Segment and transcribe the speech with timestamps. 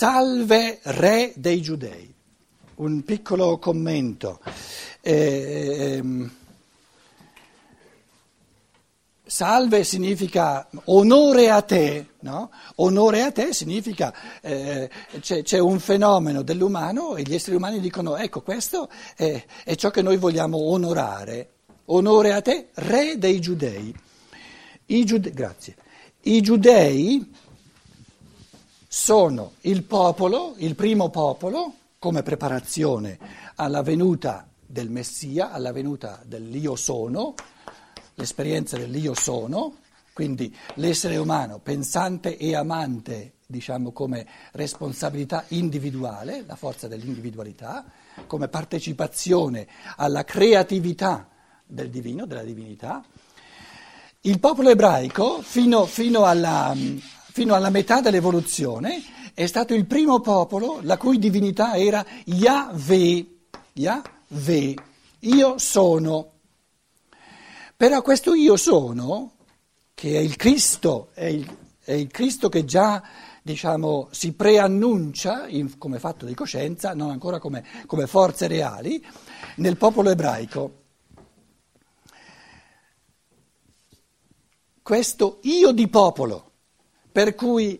[0.00, 2.10] Salve re dei giudei.
[2.76, 4.40] Un piccolo commento.
[5.02, 6.30] Eh, ehm,
[9.22, 12.50] salve significa onore a te, no?
[12.76, 14.88] Onore a te significa eh,
[15.20, 19.90] c'è, c'è, un fenomeno dell'umano e gli esseri umani dicono ecco questo è, è ciò
[19.90, 21.56] che noi vogliamo onorare.
[21.84, 23.94] Onore a te, re dei giudei.
[24.86, 25.76] I giude- grazie.
[26.22, 27.48] I giudei
[28.92, 33.20] sono il popolo, il primo popolo, come preparazione
[33.54, 37.34] alla venuta del Messia, alla venuta dell'Io sono,
[38.14, 39.76] l'esperienza dell'Io sono,
[40.12, 47.84] quindi l'essere umano pensante e amante, diciamo come responsabilità individuale, la forza dell'individualità,
[48.26, 49.68] come partecipazione
[49.98, 51.28] alla creatività
[51.64, 53.04] del divino, della divinità.
[54.22, 56.74] Il popolo ebraico, fino, fino, alla,
[57.32, 59.02] fino alla metà dell'evoluzione,
[59.34, 63.26] è stato il primo popolo la cui divinità era Yahweh,
[63.74, 64.74] Yahweh,
[65.20, 66.32] io sono.
[67.76, 69.32] Però questo io sono,
[69.94, 73.02] che è il Cristo, è il, è il Cristo che già
[73.42, 79.04] diciamo, si preannuncia in, come fatto di coscienza, non ancora come, come forze reali,
[79.56, 80.78] nel popolo ebraico.
[84.82, 86.49] Questo io di popolo,
[87.10, 87.78] per cui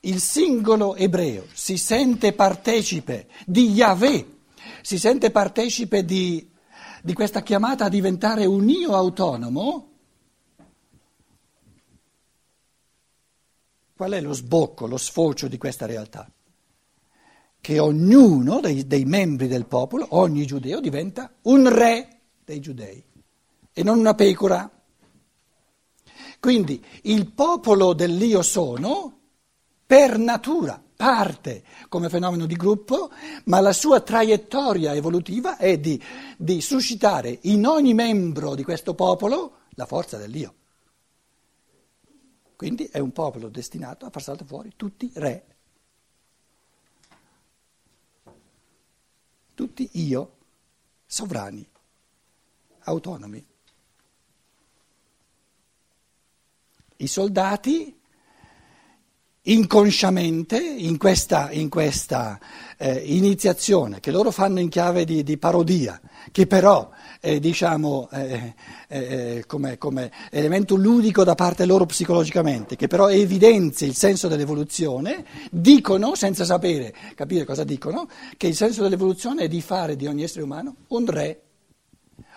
[0.00, 4.26] il singolo ebreo si sente partecipe di Yahweh,
[4.82, 6.54] si sente partecipe di
[7.06, 9.90] di questa chiamata a diventare un io autonomo,
[13.94, 16.28] qual è lo sbocco, lo sfocio di questa realtà?
[17.60, 23.00] Che ognuno dei, dei membri del popolo, ogni giudeo, diventa un re dei giudei
[23.72, 24.68] e non una pecora.
[26.40, 29.18] Quindi il popolo dell'io sono,
[29.86, 33.10] per natura, parte come fenomeno di gruppo,
[33.44, 36.02] ma la sua traiettoria evolutiva è di,
[36.36, 40.54] di suscitare in ogni membro di questo popolo la forza dell'io.
[42.56, 45.46] Quindi è un popolo destinato a far saltare fuori tutti re.
[49.52, 50.36] Tutti io,
[51.04, 51.66] sovrani,
[52.84, 53.46] autonomi.
[56.98, 57.96] I soldati
[59.48, 62.38] inconsciamente in questa, in questa
[62.78, 66.00] eh, iniziazione che loro fanno in chiave di, di parodia,
[66.32, 66.90] che però
[67.20, 68.54] è diciamo, eh,
[68.88, 75.24] eh, come, come, elemento ludico da parte loro psicologicamente, che però evidenzia il senso dell'evoluzione,
[75.50, 80.24] dicono, senza sapere, capire cosa dicono, che il senso dell'evoluzione è di fare di ogni
[80.24, 81.40] essere umano un re,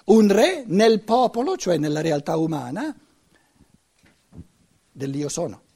[0.05, 2.95] un re nel popolo, cioè nella realtà umana
[4.99, 5.67] dell'io sono.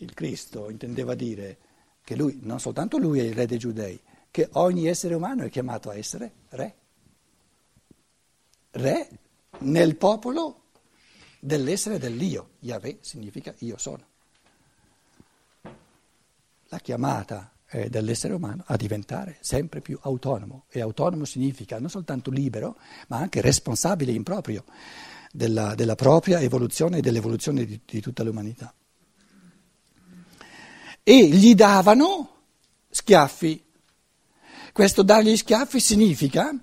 [0.00, 1.58] il Cristo intendeva dire
[2.02, 4.00] che lui, non soltanto lui è il re dei giudei,
[4.30, 6.74] che ogni essere umano è chiamato a essere re.
[8.72, 9.08] Re
[9.58, 10.64] nel popolo
[11.38, 12.52] dell'essere dell'io.
[12.60, 14.06] Yahweh significa io sono.
[16.68, 20.64] La chiamata è dell'essere umano a diventare sempre più autonomo.
[20.70, 22.76] E autonomo significa non soltanto libero,
[23.08, 24.64] ma anche responsabile in proprio
[25.30, 28.74] della, della propria evoluzione e dell'evoluzione di, di tutta l'umanità
[31.02, 32.42] e gli davano
[32.88, 33.64] schiaffi.
[34.72, 36.54] Questo dargli schiaffi significa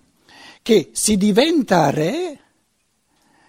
[0.61, 2.39] che si diventa re,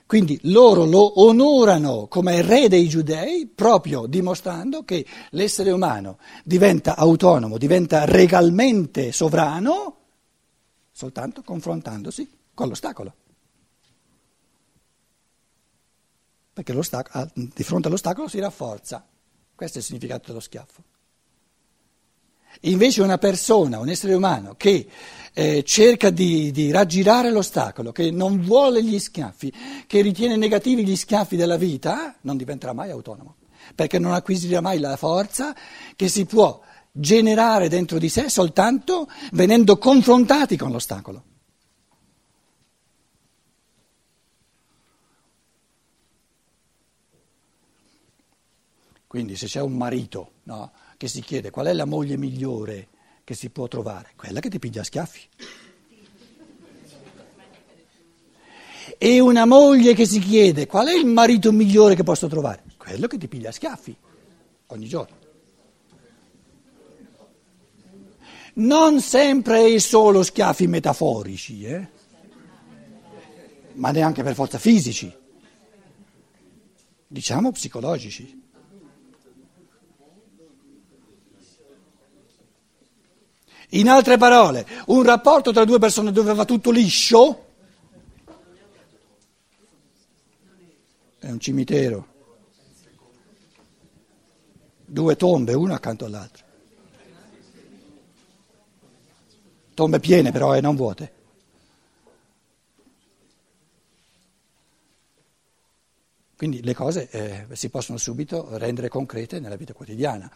[0.09, 7.59] quindi loro lo onorano come re dei giudei, proprio dimostrando che l'essere umano diventa autonomo,
[7.59, 9.97] diventa regalmente sovrano,
[10.91, 13.15] soltanto confrontandosi con l'ostacolo.
[16.55, 19.07] Perché di fronte all'ostacolo si rafforza.
[19.55, 20.83] Questo è il significato dello schiaffo.
[22.63, 24.87] Invece una persona, un essere umano che
[25.33, 29.53] eh, cerca di, di, raggirare l'ostacolo, che non vuole gli schiaffi,
[29.87, 33.37] che ritiene negativi gli schiaffi della vita, non diventerà mai autonomo,
[33.75, 35.55] perché non acquisirà mai la forza
[35.95, 36.61] che si può
[36.91, 41.23] generare dentro di sé soltanto venendo confrontati con l'ostacolo.
[49.07, 52.89] Quindi se c'è un marito no, che si chiede qual è la moglie migliore
[53.23, 55.29] che si può trovare, quella che ti piglia a schiaffi.
[58.99, 63.07] E una moglie che si chiede qual è il marito migliore che posso trovare, quello
[63.07, 63.97] che ti piglia a schiaffi
[64.67, 65.17] ogni giorno.
[68.55, 71.89] Non sempre e solo schiaffi metaforici, eh?
[73.75, 75.15] ma neanche per forza fisici.
[77.07, 78.47] diciamo psicologici.
[83.73, 87.47] In altre parole, un rapporto tra due persone dove va tutto liscio
[91.19, 92.07] è un cimitero,
[94.87, 96.47] due tombe, una accanto all'altra.
[99.75, 101.13] Tombe piene però e non vuote.
[106.37, 110.31] Quindi le cose eh, si possono subito rendere concrete nella vita quotidiana.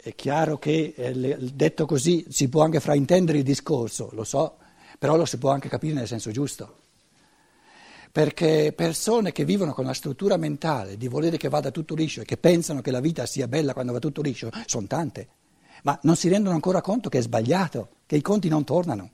[0.00, 4.58] È chiaro che eh, detto così si può anche fraintendere il discorso, lo so,
[4.96, 6.76] però lo si può anche capire nel senso giusto.
[8.12, 12.24] Perché persone che vivono con la struttura mentale di volere che vada tutto liscio e
[12.24, 15.28] che pensano che la vita sia bella quando va tutto liscio, sono tante,
[15.82, 19.10] ma non si rendono ancora conto che è sbagliato, che i conti non tornano.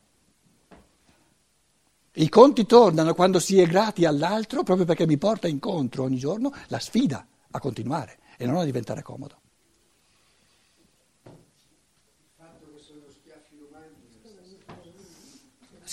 [2.13, 6.53] I conti tornano quando si è grati all'altro proprio perché mi porta incontro ogni giorno
[6.67, 9.39] la sfida a continuare e non a diventare comodo.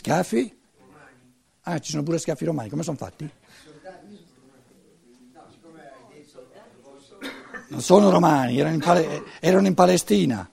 [0.02, 0.52] Schiaffi?
[1.62, 3.30] Ah, ci sono pure schiaffi romani, come sono fatti?
[7.68, 10.50] Non sono romani, erano in, Pale- erano in Palestina.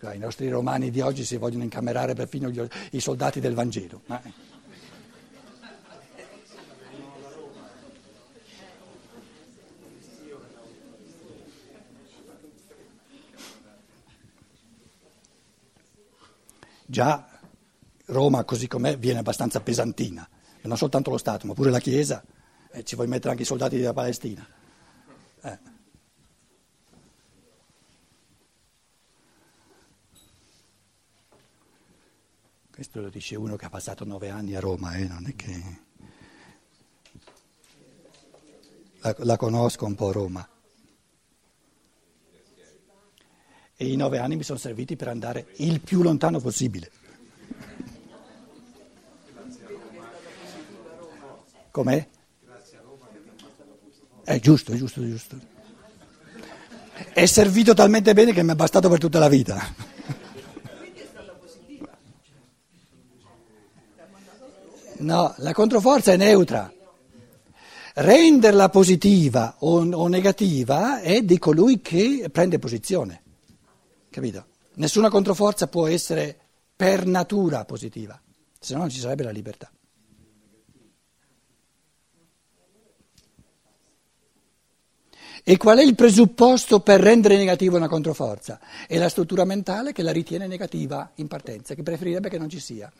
[0.00, 4.00] Cioè, I nostri romani di oggi si vogliono incamerare perfino gli, i soldati del Vangelo.
[4.08, 4.57] Eh.
[16.98, 17.28] Già
[18.06, 20.28] Roma, così com'è, viene abbastanza pesantina,
[20.62, 22.24] non soltanto lo Stato, ma pure la Chiesa,
[22.72, 24.44] eh, ci vuoi mettere anche i soldati della Palestina.
[25.42, 25.58] Eh.
[32.68, 35.80] Questo lo dice uno che ha passato nove anni a Roma, eh, non è che...
[39.02, 40.48] La, la conosco un po' Roma.
[43.80, 46.90] E i nove anni mi sono serviti per andare il più lontano possibile.
[51.70, 52.08] Com'è?
[54.24, 55.38] È giusto, è giusto, è giusto.
[57.12, 59.72] È servito talmente bene che mi è bastato per tutta la vita.
[64.96, 66.72] No, la controforza è neutra.
[67.94, 73.22] Renderla positiva o, o negativa è di colui che prende posizione.
[74.10, 74.46] Capito?
[74.74, 76.36] Nessuna controforza può essere
[76.74, 78.20] per natura positiva,
[78.58, 79.70] se no non ci sarebbe la libertà.
[85.48, 88.60] E qual è il presupposto per rendere negativa una controforza?
[88.86, 92.60] È la struttura mentale che la ritiene negativa in partenza, che preferirebbe che non ci
[92.60, 92.92] sia.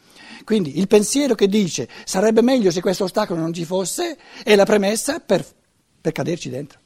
[0.45, 4.65] Quindi il pensiero che dice sarebbe meglio se questo ostacolo non ci fosse è la
[4.65, 5.45] premessa per,
[6.01, 6.81] per caderci dentro.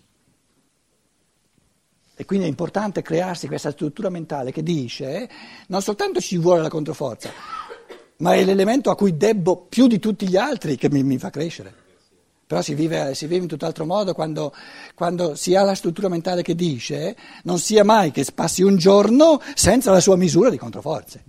[2.23, 5.29] E quindi è importante crearsi questa struttura mentale che dice
[5.67, 7.33] non soltanto ci vuole la controforza,
[8.19, 11.31] ma è l'elemento a cui debbo più di tutti gli altri che mi, mi fa
[11.31, 11.75] crescere.
[12.47, 14.55] Però si vive, si vive in tutt'altro modo quando,
[14.95, 19.41] quando, si ha la struttura mentale che dice non sia mai che passi un giorno
[19.57, 21.25] senza la sua misura di controforze.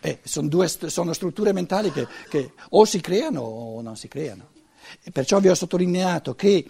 [0.00, 4.54] Eh, sono, due, sono, strutture mentali che, che o si creano o non si creano.
[5.02, 6.64] E perciò vi ho sottolineato che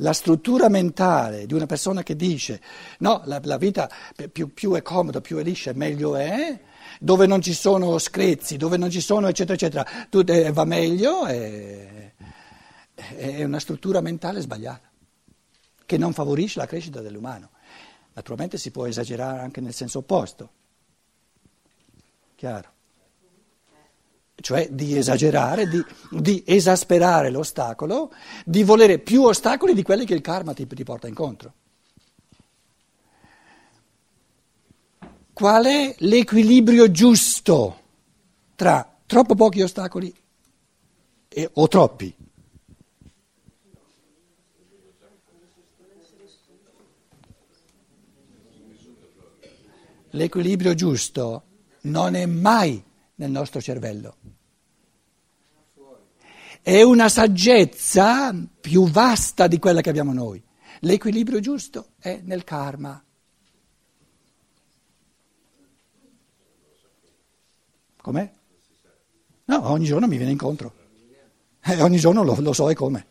[0.00, 2.60] la struttura mentale di una persona che dice
[2.98, 3.90] no, la, la vita
[4.30, 6.60] più, più, è comoda, più è liscia, meglio è,
[7.00, 11.24] dove non ci sono screzi, dove non ci sono eccetera eccetera, tutto, eh, va meglio,
[11.24, 12.12] è,
[12.94, 14.90] è una struttura mentale sbagliata,
[15.84, 17.50] che non favorisce la crescita dell'umano.
[18.12, 20.50] Naturalmente si può esagerare anche nel senso opposto,
[22.34, 22.74] chiaro?
[24.38, 28.12] Cioè di esagerare, di, di esasperare l'ostacolo,
[28.44, 31.52] di volere più ostacoli di quelli che il karma ti, ti porta incontro.
[35.32, 37.80] Qual è l'equilibrio giusto
[38.54, 40.14] tra troppo pochi ostacoli
[41.28, 42.14] e, o troppi?
[50.10, 51.42] L'equilibrio giusto
[51.82, 52.82] non è mai
[53.16, 54.16] nel nostro cervello.
[56.62, 60.42] È una saggezza più vasta di quella che abbiamo noi.
[60.80, 63.02] L'equilibrio giusto è nel karma.
[68.02, 68.32] Com'è?
[69.44, 70.74] No, ogni giorno mi viene incontro.
[71.62, 73.06] Eh, ogni giorno lo, lo so e come.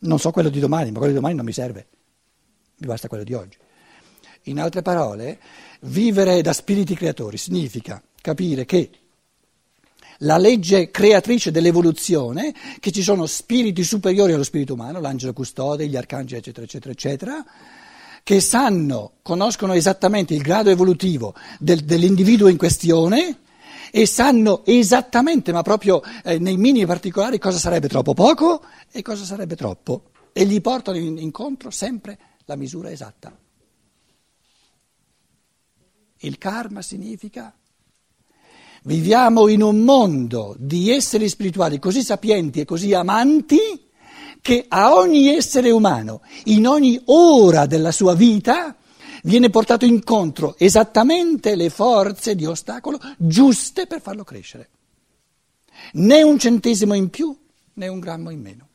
[0.00, 1.86] Non so quello di domani, ma quello di domani non mi serve.
[2.76, 3.58] Mi basta quello di oggi.
[4.42, 5.40] In altre parole,
[5.82, 8.90] vivere da spiriti creatori significa capire che
[10.18, 15.96] la legge creatrice dell'evoluzione, che ci sono spiriti superiori allo spirito umano, l'angelo custode, gli
[15.96, 17.44] arcangeli, eccetera, eccetera, eccetera,
[18.22, 23.38] che sanno, conoscono esattamente il grado evolutivo del, dell'individuo in questione
[23.90, 29.24] e sanno esattamente, ma proprio eh, nei minimi particolari, cosa sarebbe troppo poco e cosa
[29.24, 30.10] sarebbe troppo.
[30.32, 33.36] E gli portano in, incontro sempre la misura esatta.
[36.20, 37.54] Il karma significa
[38.84, 43.58] viviamo in un mondo di esseri spirituali così sapienti e così amanti
[44.40, 48.76] che a ogni essere umano, in ogni ora della sua vita,
[49.22, 54.70] viene portato incontro esattamente le forze di ostacolo giuste per farlo crescere.
[55.92, 57.36] Né un centesimo in più,
[57.74, 58.68] né un grammo in meno.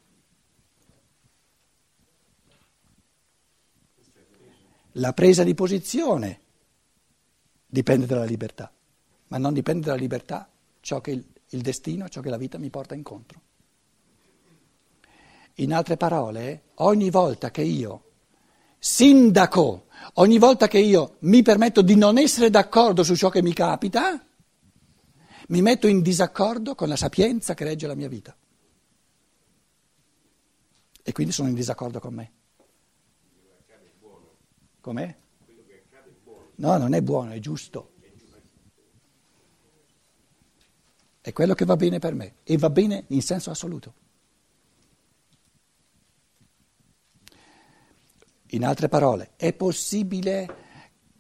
[4.97, 6.39] La presa di posizione
[7.65, 8.71] dipende dalla libertà,
[9.33, 10.47] ma non dipende dalla libertà
[10.79, 13.41] ciò che il, il destino, ciò che la vita mi porta incontro.
[15.55, 18.11] In altre parole, ogni volta che io,
[18.77, 23.53] sindaco, ogni volta che io mi permetto di non essere d'accordo su ciò che mi
[23.53, 24.23] capita,
[25.47, 28.37] mi metto in disaccordo con la sapienza che regge la mia vita.
[31.01, 32.31] E quindi sono in disaccordo con me.
[34.79, 35.17] Com'è?
[36.55, 37.92] No, non è buono, è giusto.
[41.23, 43.93] È quello che va bene per me e va bene in senso assoluto.
[48.47, 50.55] In altre parole, è possibile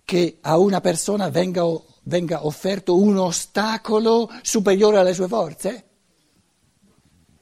[0.03, 1.63] che a una persona venga,
[2.03, 5.85] venga offerto un ostacolo superiore alle sue forze?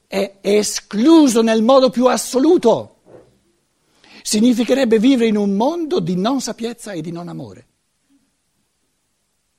[0.06, 3.00] È escluso nel modo più assoluto.
[4.22, 7.70] Significherebbe vivere in un mondo di non sapienza e di non amore.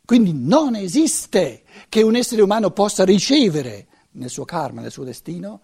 [0.06, 5.62] Quindi non esiste che un essere umano possa ricevere nel suo karma, nel suo destino,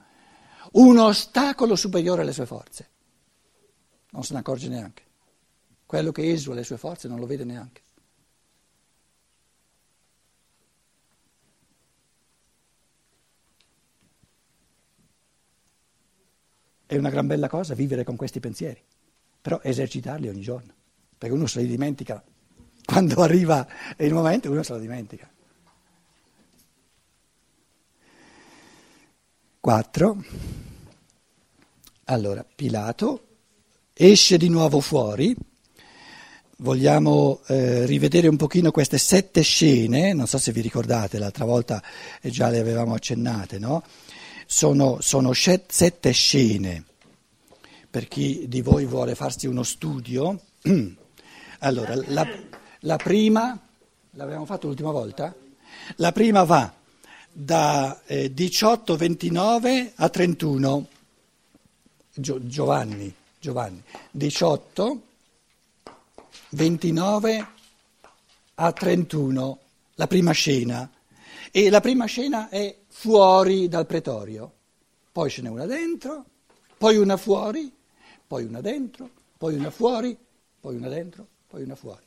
[0.73, 2.89] un ostacolo superiore alle sue forze.
[4.11, 5.03] Non se ne accorge neanche.
[5.85, 7.81] Quello che esula le sue forze non lo vede neanche.
[16.85, 18.81] È una gran bella cosa vivere con questi pensieri,
[19.41, 20.73] però esercitarli ogni giorno,
[21.17, 22.23] perché uno se li dimentica
[22.89, 23.67] quando arriva
[23.97, 25.29] il momento, uno se lo dimentica.
[29.59, 30.23] 4.
[32.05, 33.27] Allora, Pilato
[33.93, 35.35] esce di nuovo fuori.
[36.57, 41.83] Vogliamo eh, rivedere un pochino queste sette scene, non so se vi ricordate, l'altra volta
[42.23, 43.83] già le avevamo accennate, no?
[44.47, 46.85] Sono, sono sette scene,
[47.87, 50.41] per chi di voi vuole farsi uno studio.
[51.61, 52.25] Allora, la,
[52.79, 53.57] la prima,
[54.11, 55.35] l'abbiamo fatto l'ultima volta?
[55.97, 56.73] La prima va
[57.31, 60.87] da eh, 18-29 a 31,
[62.13, 63.81] Gio, Giovanni, Giovanni,
[64.11, 65.01] 18,
[66.49, 67.47] 29
[68.55, 69.59] a 31,
[69.95, 70.89] la prima scena.
[71.51, 74.51] E la prima scena è fuori dal pretorio,
[75.11, 76.25] poi ce n'è una dentro,
[76.77, 77.71] poi una fuori,
[78.27, 80.15] poi una dentro, poi una fuori,
[80.59, 82.03] poi una dentro, poi una fuori.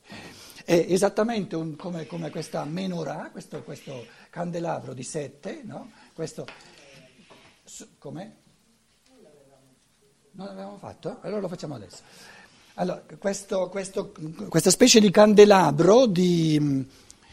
[0.72, 5.90] È esattamente un, come, come, questa menorah, questo, questo, candelabro di sette, no?
[6.14, 6.46] Questo,
[7.98, 8.30] com'è?
[10.30, 11.18] Non l'avevamo fatto?
[11.20, 11.98] Allora lo facciamo adesso.
[12.76, 14.14] Allora, questo, questo,
[14.48, 16.88] questa specie di candelabro di,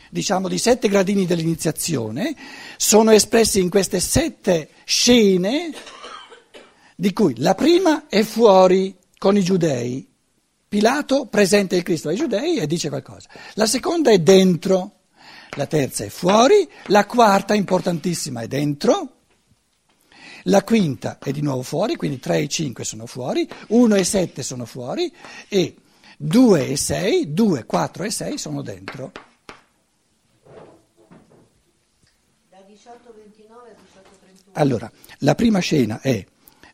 [0.10, 2.36] diciamo, di sette gradini dell'iniziazione
[2.75, 5.72] sono espressi in queste sette scene,
[6.93, 10.09] di cui la prima è fuori con i giudei,
[10.70, 13.28] Pilato presenta il Cristo ai giudei e dice qualcosa.
[13.56, 15.00] La seconda è dentro,
[15.58, 19.16] la terza è fuori, la quarta, importantissima, è dentro,
[20.44, 24.44] la quinta è di nuovo fuori, quindi 3 e 5 sono fuori, 1 e 7
[24.44, 25.12] sono fuori
[25.48, 25.76] e
[26.20, 29.12] 2 e 6, 2, 4 e 6 sono dentro.
[32.48, 34.52] Da 18, 29 a 18, 31.
[34.54, 36.24] Allora, la prima scena è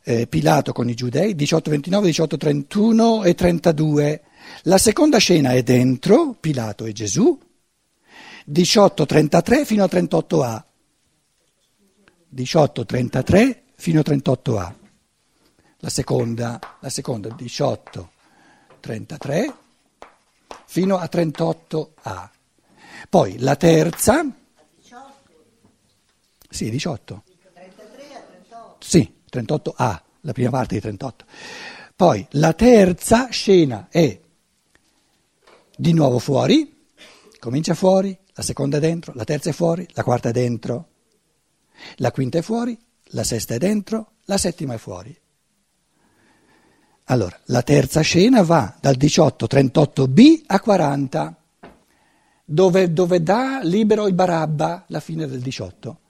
[0.08, 4.22] eh, Pilato con i giudei, 18, 29, 18, 31 e 32.
[4.62, 7.36] La seconda scena è dentro Pilato e Gesù,
[8.44, 10.62] 18, 33 fino a 38a.
[12.28, 14.74] 18, 33 fino a 38a.
[15.78, 18.10] La seconda, la seconda 18,
[18.78, 19.54] 33
[20.66, 22.30] fino a 38a.
[23.08, 24.24] Poi la terza,
[24.76, 25.12] 18,
[26.48, 27.24] sì, 18.
[29.28, 30.00] 33 a 38.
[30.00, 31.24] Sì, 38A, la prima parte di 38.
[31.94, 34.20] Poi la terza scena è
[35.76, 36.88] di nuovo fuori,
[37.38, 40.88] comincia fuori, la seconda è dentro, la terza è fuori, la quarta è dentro,
[41.96, 42.78] la quinta è fuori,
[43.10, 45.18] la sesta è dentro, la settima è fuori.
[47.04, 51.36] Allora, la terza scena va dal 1838b a 40,
[52.44, 56.00] dove, dove dà libero il Barabba, la fine del 18.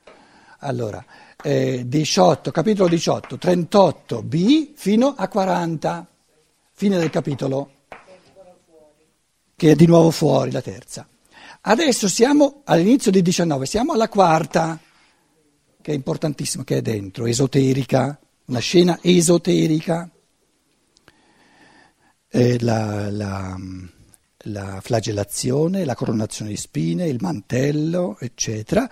[0.61, 1.05] Allora,
[1.47, 6.05] eh, 18, capitolo 18, 38b fino a 40,
[6.73, 7.71] fine del capitolo,
[9.55, 11.07] che è di nuovo fuori la terza.
[11.61, 14.77] Adesso siamo all'inizio di 19, siamo alla quarta,
[15.81, 20.11] che è importantissima, che è dentro, esoterica, una scena esoterica.
[22.29, 23.57] Eh, la, la,
[24.39, 28.91] la flagellazione, la coronazione di spine, il mantello, eccetera.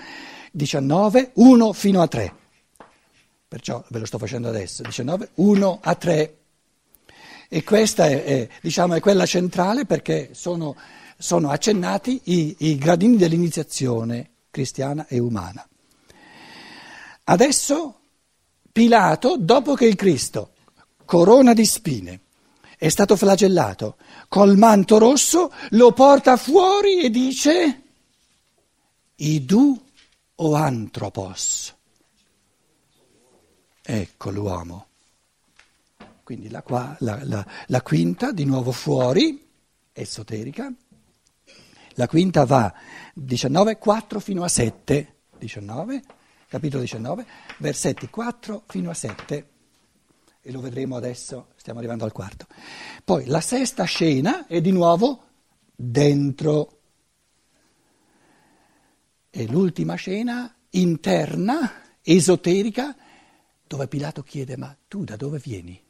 [0.52, 2.42] 19, 1 fino a 3.
[3.54, 4.82] Perciò ve lo sto facendo adesso.
[4.82, 6.38] 19, 1 a 3.
[7.48, 10.74] E questa è, è, diciamo, è quella centrale perché sono,
[11.16, 15.64] sono accennati i, i gradini dell'iniziazione cristiana e umana.
[17.22, 18.00] Adesso
[18.72, 20.54] Pilato, dopo che il Cristo,
[21.04, 22.22] corona di spine,
[22.76, 27.82] è stato flagellato col manto rosso, lo porta fuori e dice,
[29.14, 29.80] Idu
[30.34, 31.72] o antropos.
[33.86, 34.86] Ecco l'uomo.
[36.22, 36.64] Quindi la,
[37.00, 39.46] la, la, la quinta, di nuovo fuori,
[39.92, 40.72] esoterica.
[41.96, 42.72] La quinta va
[43.12, 45.14] 19, 4 fino a 7.
[45.36, 46.02] 19,
[46.48, 47.26] capitolo 19,
[47.58, 49.48] versetti 4 fino a 7.
[50.40, 52.46] E lo vedremo adesso, stiamo arrivando al quarto.
[53.04, 55.24] Poi la sesta scena è di nuovo
[55.74, 56.78] dentro.
[59.28, 62.96] E l'ultima scena interna, esoterica,
[63.74, 65.80] dove Pilato chiede, ma tu da dove vieni?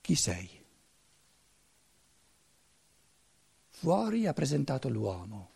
[0.00, 0.48] Chi sei?
[3.70, 5.50] Fuori ha presentato l'uomo.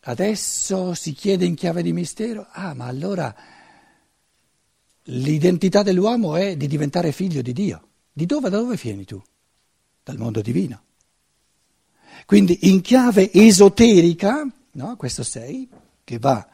[0.00, 3.34] Adesso si chiede in chiave di mistero, ah ma allora
[5.04, 7.88] l'identità dell'uomo è di diventare figlio di Dio.
[8.12, 9.22] Di dove, da dove vieni tu?
[10.02, 10.82] Dal mondo divino.
[12.26, 14.96] Quindi in chiave esoterica, no?
[14.96, 15.66] questo sei,
[16.04, 16.46] che va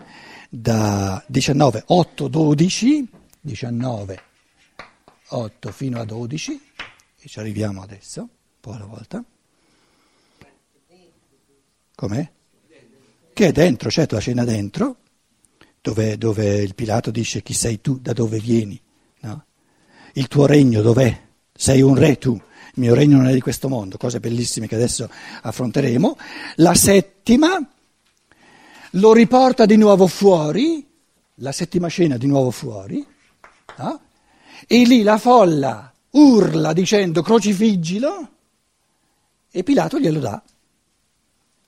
[0.58, 3.08] da 19, 8, 12,
[3.40, 4.22] 19,
[5.28, 6.60] 8 fino a 12,
[7.20, 8.28] e ci arriviamo adesso, un
[8.60, 9.22] po' alla volta.
[11.94, 12.30] Com'è?
[13.32, 14.96] Che è dentro, certo, la scena dentro,
[15.82, 18.80] dove, dove il Pilato dice chi sei tu, da dove vieni,
[19.20, 19.44] no?
[20.14, 21.24] Il tuo regno dov'è?
[21.52, 24.74] Sei un re tu, il mio regno non è di questo mondo, cose bellissime che
[24.74, 25.10] adesso
[25.42, 26.16] affronteremo.
[26.56, 27.58] La settima
[28.96, 30.86] lo riporta di nuovo fuori,
[31.36, 33.06] la settima scena di nuovo fuori,
[33.78, 34.00] no?
[34.66, 38.30] e lì la folla urla dicendo crocifiggilo
[39.50, 40.42] e Pilato glielo dà.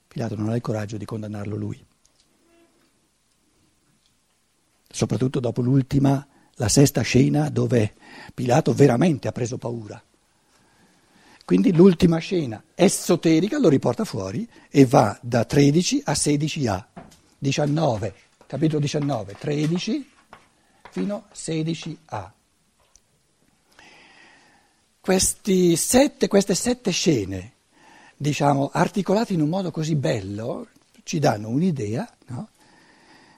[0.09, 1.85] Pilato non ha il coraggio di condannarlo lui.
[4.91, 7.95] Soprattutto dopo l'ultima, la sesta scena dove
[8.35, 10.03] Pilato veramente ha preso paura.
[11.45, 16.85] Quindi l'ultima scena esoterica lo riporta fuori e va da 13 a 16a.
[17.39, 18.15] 19,
[18.47, 20.11] capitolo 19, 13
[20.91, 22.31] fino a 16a.
[25.77, 27.53] Sette, queste sette scene,
[28.17, 30.69] diciamo, articolate in un modo così bello,
[31.05, 32.51] ci danno un'idea no,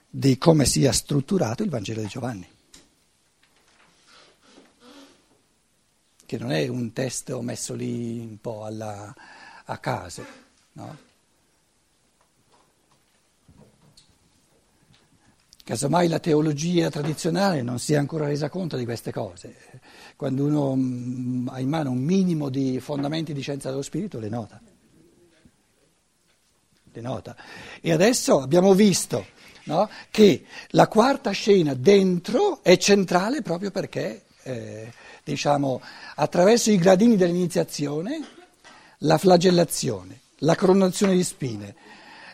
[0.09, 2.49] di come sia strutturato il Vangelo di Giovanni.
[6.25, 9.13] Che non è un testo messo lì un po' alla,
[9.65, 10.25] a caso,
[10.73, 11.09] no?
[15.63, 19.55] Casomai la teologia tradizionale non si è ancora resa conto di queste cose.
[20.15, 24.29] Quando uno mm, ha in mano un minimo di fondamenti di scienza dello spirito, le
[24.29, 24.59] nota.
[26.93, 27.35] Le nota.
[27.79, 29.25] E adesso abbiamo visto
[29.65, 34.91] no, che la quarta scena dentro è centrale proprio perché, eh,
[35.23, 35.81] diciamo,
[36.15, 38.19] attraverso i gradini dell'iniziazione,
[38.99, 41.75] la flagellazione, la coronazione di spine,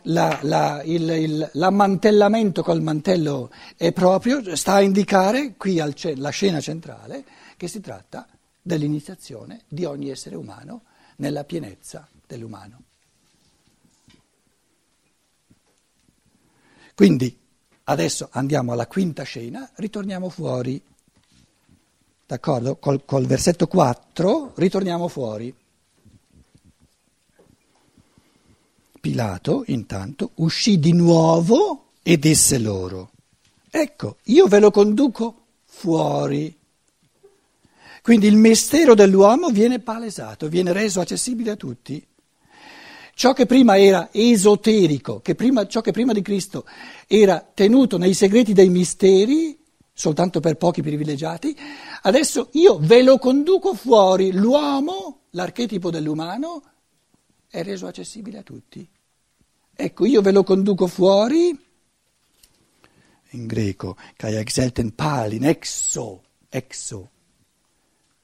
[0.08, 6.30] la, la, il, il, l'ammantellamento col mantello è proprio, sta a indicare qui al, la
[6.30, 7.24] scena centrale
[7.58, 8.28] che si tratta
[8.62, 10.84] dell'iniziazione di ogni essere umano
[11.18, 12.82] nella pienezza dell'umano.
[16.94, 17.38] Quindi
[17.86, 20.82] adesso andiamo alla quinta scena, ritorniamo fuori,
[22.26, 22.78] d'accordo?
[22.78, 25.54] Col, col versetto 4 ritorniamo fuori.
[29.00, 33.12] Pilato, intanto, uscì di nuovo e disse loro,
[33.70, 36.56] ecco, io ve lo conduco fuori.
[38.02, 42.06] Quindi il mistero dell'uomo viene palesato, viene reso accessibile a tutti.
[43.14, 46.66] Ciò che prima era esoterico, che prima, ciò che prima di Cristo
[47.08, 49.58] era tenuto nei segreti dei misteri,
[49.92, 51.58] soltanto per pochi privilegiati,
[52.04, 54.32] adesso io ve lo conduco fuori.
[54.32, 56.62] L'uomo, l'archetipo dell'umano,
[57.48, 58.88] è reso accessibile a tutti.
[59.74, 61.58] Ecco, io ve lo conduco fuori,
[63.32, 67.10] in greco, kai exelten palin, exo, exo.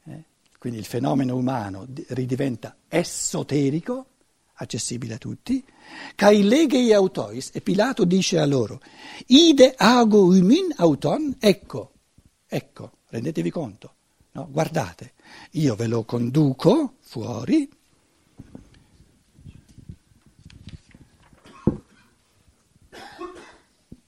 [0.06, 0.24] Eh?
[0.58, 4.08] Quindi il fenomeno umano ridiventa esoterico
[4.56, 5.64] accessibile a tutti,
[6.16, 8.82] kai legei autois, e Pilato dice a loro,
[9.28, 11.92] ide ago umin auton, ecco,
[12.48, 13.94] ecco, rendetevi conto,
[14.32, 14.48] no?
[14.50, 15.14] guardate,
[15.52, 17.70] io ve lo conduco fuori,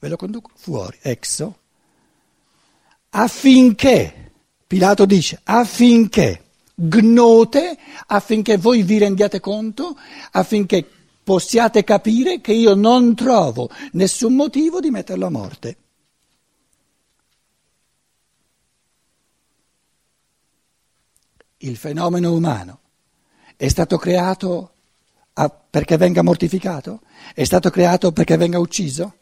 [0.06, 1.58] ve lo conduco fuori, exo,
[3.10, 4.32] affinché,
[4.68, 6.44] Pilato dice, affinché
[6.76, 9.98] gnote affinché voi vi rendiate conto,
[10.32, 10.88] affinché
[11.24, 15.78] possiate capire che io non trovo nessun motivo di metterlo a morte.
[21.58, 22.80] Il fenomeno umano
[23.56, 24.74] è stato creato
[25.70, 27.02] perché venga mortificato?
[27.34, 29.16] È stato creato perché venga ucciso?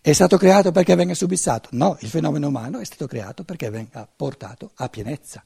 [0.00, 1.70] È stato creato perché venga subissato?
[1.72, 5.42] No, il fenomeno umano è stato creato perché venga portato a pienezza.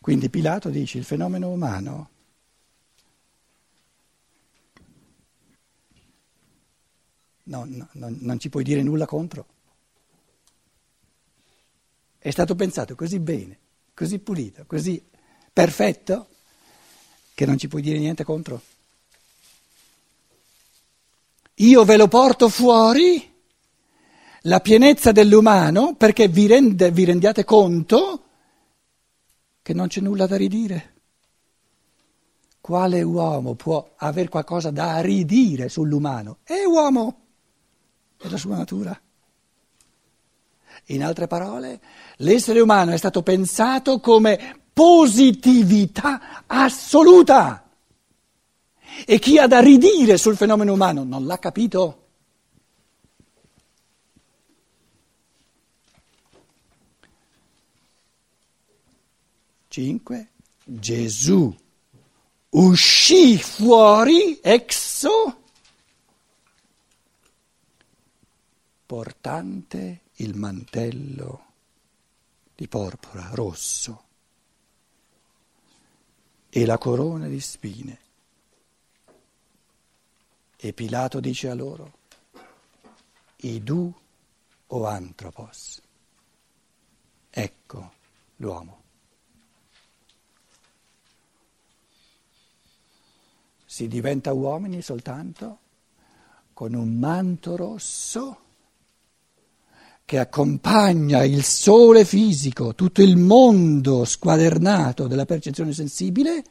[0.00, 2.10] Quindi Pilato dice il fenomeno umano
[7.42, 9.46] no, no, no, non ci puoi dire nulla contro.
[12.18, 13.58] È stato pensato così bene,
[13.94, 15.04] così pulito, così
[15.52, 16.28] perfetto,
[17.36, 18.62] che non ci puoi dire niente contro.
[21.56, 23.30] Io ve lo porto fuori,
[24.42, 28.22] la pienezza dell'umano, perché vi, rende, vi rendiate conto
[29.60, 30.94] che non c'è nulla da ridire.
[32.58, 36.38] Quale uomo può avere qualcosa da ridire sull'umano?
[36.42, 37.20] È uomo,
[38.16, 38.98] è la sua natura.
[40.86, 41.80] In altre parole,
[42.16, 47.66] l'essere umano è stato pensato come positività assoluta.
[49.06, 52.02] E chi ha da ridire sul fenomeno umano non l'ha capito.
[59.68, 60.28] 5,
[60.62, 61.56] Gesù
[62.50, 65.40] uscì fuori, exo,
[68.84, 71.44] portante il mantello
[72.54, 74.05] di porpora rosso
[76.56, 77.98] e la corona di spine.
[80.56, 81.98] E Pilato dice a loro,
[83.36, 83.94] Idu
[84.68, 85.82] o antropos,
[87.28, 87.92] ecco
[88.36, 88.84] l'uomo.
[93.66, 95.58] si diventa uomini soltanto
[96.54, 98.45] con un manto rosso
[100.06, 106.44] che accompagna il sole fisico, tutto il mondo squadernato della percezione sensibile,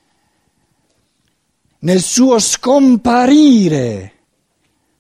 [1.80, 4.12] nel suo scomparire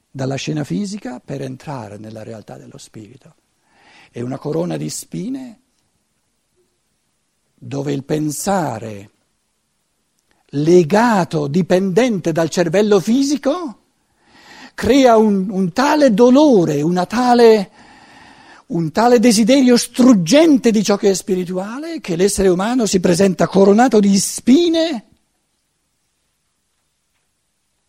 [0.09, 3.35] dalla scena fisica per entrare nella realtà dello spirito.
[4.09, 5.59] È una corona di spine
[7.53, 9.09] dove il pensare
[10.51, 13.79] legato, dipendente dal cervello fisico,
[14.73, 17.71] crea un, un tale dolore, tale,
[18.67, 23.99] un tale desiderio struggente di ciò che è spirituale, che l'essere umano si presenta coronato
[23.99, 25.05] di spine,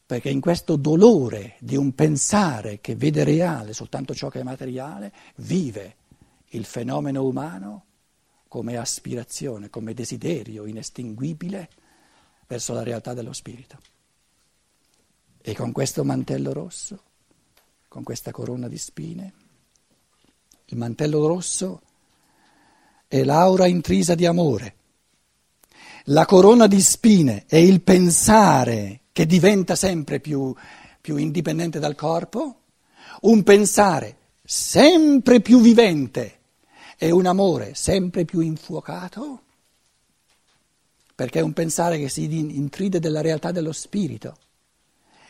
[0.04, 5.12] perché in questo dolore di un pensare che vede reale soltanto ciò che è materiale,
[5.36, 5.96] vive
[6.50, 7.84] il fenomeno umano
[8.46, 11.68] come aspirazione, come desiderio inestinguibile
[12.46, 13.80] verso la realtà dello spirito.
[15.40, 17.02] E con questo mantello rosso,
[17.88, 19.32] con questa corona di spine,
[20.66, 21.80] il mantello rosso
[23.08, 24.74] è l'aura intrisa di amore.
[26.04, 30.54] La corona di spine è il pensare che diventa sempre più,
[31.00, 32.60] più indipendente dal corpo,
[33.22, 36.38] un pensare sempre più vivente
[36.96, 39.40] e un amore sempre più infuocato
[41.16, 44.36] perché è un pensare che si intride della realtà dello spirito,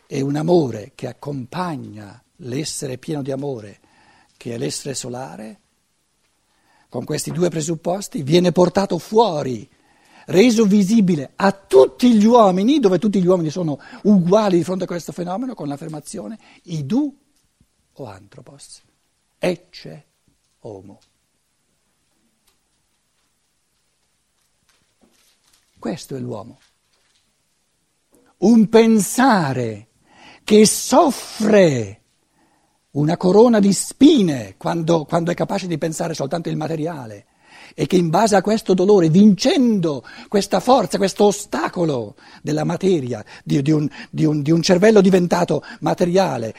[0.09, 3.79] è un amore che accompagna l'essere pieno di amore,
[4.37, 5.61] che è l'essere solare,
[6.88, 9.68] con questi due presupposti viene portato fuori,
[10.27, 14.87] reso visibile a tutti gli uomini, dove tutti gli uomini sono uguali di fronte a
[14.87, 17.16] questo fenomeno, con l'affermazione idu
[17.92, 18.83] o anthropos,
[19.38, 20.07] ecce
[20.61, 21.01] homo.
[25.79, 26.59] Questo è l'uomo.
[28.38, 29.88] Un pensare
[30.44, 32.03] che soffre
[32.96, 37.26] una corona di spine quando, quando, è capace di pensare soltanto il materiale.
[37.74, 43.61] E che in base a questo dolore, vincendo questa forza, questo ostacolo della materia, di,
[43.61, 46.54] di, un, di, un, di un cervello diventato materiale,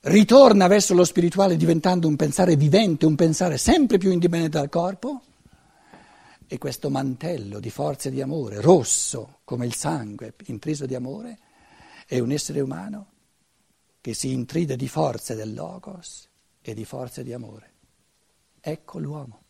[0.00, 5.22] ritorna verso lo spirituale diventando un pensare vivente, un pensare sempre più indipendente dal corpo,
[6.48, 11.38] e questo mantello di forza e di amore, rosso come il sangue, intriso di amore,
[12.06, 13.06] è un essere umano
[14.06, 16.28] che si intride di forze del logos
[16.62, 17.72] e di forze di amore.
[18.60, 19.42] Ecco l'uomo.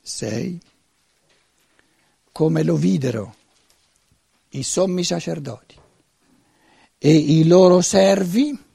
[0.00, 0.58] Sei
[2.32, 3.34] come lo videro
[4.52, 5.78] i sommi sacerdoti
[6.96, 8.67] e i loro servi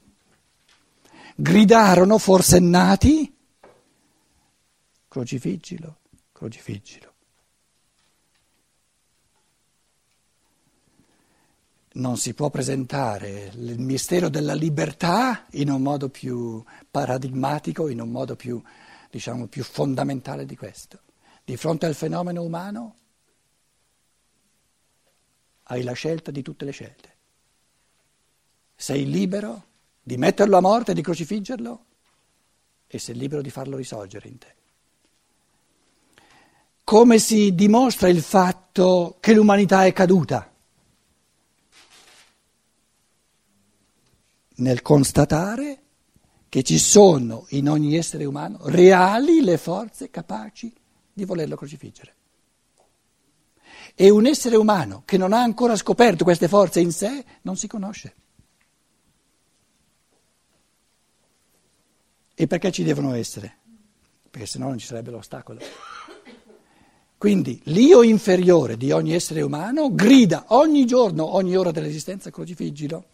[1.34, 3.36] gridarono forsennati,
[5.08, 5.98] crocifiggilo,
[6.32, 7.12] crocifiggilo.
[11.96, 18.10] Non si può presentare il mistero della libertà in un modo più paradigmatico, in un
[18.10, 18.60] modo più,
[19.10, 21.00] diciamo, più fondamentale di questo.
[21.44, 22.96] Di fronte al fenomeno umano
[25.64, 27.16] hai la scelta di tutte le scelte.
[28.74, 29.66] Sei libero
[30.06, 31.84] di metterlo a morte, di crocifiggerlo
[32.86, 34.54] e sei libero di farlo risorgere in te.
[36.84, 40.52] Come si dimostra il fatto che l'umanità è caduta?
[44.56, 45.82] Nel constatare
[46.50, 50.72] che ci sono in ogni essere umano reali le forze capaci
[51.12, 52.14] di volerlo crocifiggere.
[53.94, 57.66] E un essere umano che non ha ancora scoperto queste forze in sé non si
[57.66, 58.14] conosce.
[62.34, 63.58] E perché ci devono essere?
[64.30, 65.60] Perché sennò non ci sarebbe l'ostacolo.
[67.16, 73.04] Quindi l'io inferiore di ogni essere umano grida ogni giorno, ogni ora dell'esistenza, crocifiggilo.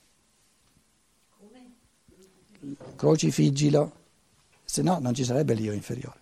[2.97, 3.93] Crocifiggilo,
[4.65, 6.19] se no non ci sarebbe l'io inferiore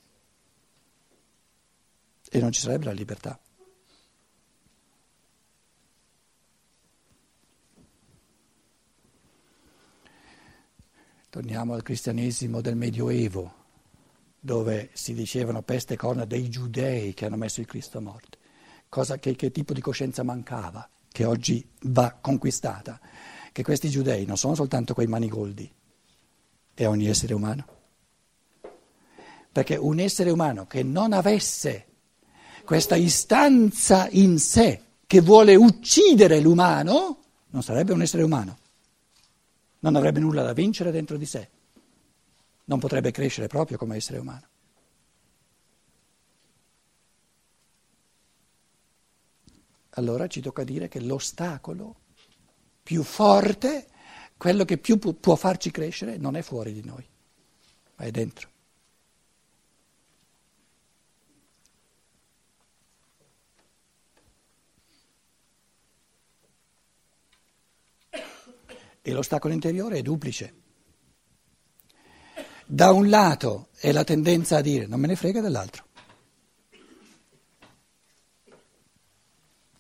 [2.31, 3.39] e non ci sarebbe la libertà.
[11.31, 13.53] Torniamo al cristianesimo del Medioevo,
[14.41, 18.39] dove si dicevano peste e corna dei giudei che hanno messo il Cristo a morte.
[18.89, 22.99] Cosa che, che tipo di coscienza mancava, che oggi va conquistata?
[23.53, 25.71] Che questi giudei non sono soltanto quei manigoldi,
[26.73, 27.67] è ogni essere umano.
[29.53, 31.89] Perché un essere umano che non avesse
[32.65, 37.19] questa istanza in sé che vuole uccidere l'umano,
[37.51, 38.61] non sarebbe un essere umano
[39.81, 41.49] non avrebbe nulla da vincere dentro di sé,
[42.65, 44.47] non potrebbe crescere proprio come essere umano.
[49.91, 51.97] Allora ci tocca dire che l'ostacolo
[52.83, 53.89] più forte,
[54.37, 57.05] quello che più può farci crescere, non è fuori di noi,
[57.97, 58.49] ma è dentro.
[69.09, 70.53] E l'ostacolo interiore è duplice.
[72.67, 75.87] Da un lato è la tendenza a dire non me ne frega dell'altro.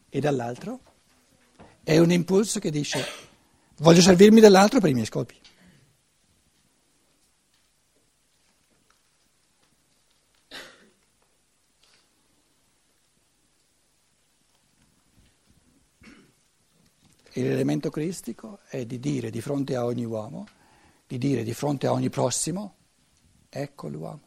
[0.08, 0.80] E dall'altro
[1.84, 3.04] è un impulso che dice
[3.80, 5.38] voglio servirmi dell'altro per i miei scopi.
[17.42, 20.46] L'elemento cristico è di dire di fronte a ogni uomo,
[21.06, 22.76] di dire di fronte a ogni prossimo,
[23.48, 24.26] ecco l'uomo.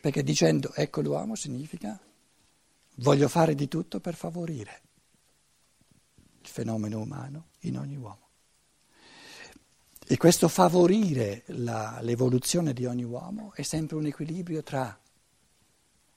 [0.00, 2.00] Perché dicendo ecco l'uomo significa
[2.96, 4.80] voglio fare di tutto per favorire
[6.42, 8.28] il fenomeno umano in ogni uomo.
[10.06, 14.98] E questo favorire la, l'evoluzione di ogni uomo è sempre un equilibrio tra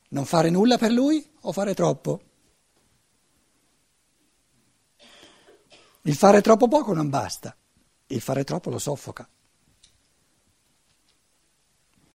[0.10, 2.22] non fare nulla per lui o fare troppo.
[6.06, 7.56] Il fare troppo poco non basta,
[8.08, 9.26] il fare troppo lo soffoca.